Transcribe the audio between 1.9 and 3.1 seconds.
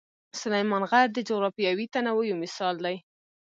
تنوع یو مثال دی.